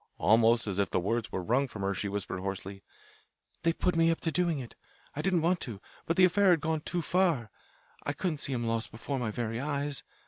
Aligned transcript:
Almost 0.17 0.65
as 0.65 0.79
if 0.79 0.89
the 0.89 0.99
words 0.99 1.31
were 1.31 1.43
wrung 1.43 1.67
from 1.67 1.83
her 1.83 1.93
she 1.93 2.09
whispered 2.09 2.39
hoarsely: 2.39 2.81
"They 3.61 3.71
put 3.71 3.95
me 3.95 4.09
up 4.09 4.19
to 4.21 4.31
doing 4.31 4.57
it; 4.57 4.73
I 5.15 5.21
didn't 5.21 5.43
want 5.43 5.59
to. 5.59 5.79
But 6.07 6.17
the 6.17 6.25
affair 6.25 6.49
had 6.49 6.59
gone 6.59 6.81
too 6.81 7.03
far. 7.03 7.51
I 8.03 8.13
couldn't 8.13 8.39
see 8.39 8.53
him 8.53 8.65
lost 8.65 8.89
before 8.89 9.19
my 9.19 9.29
very 9.29 9.59
eyes. 9.59 10.01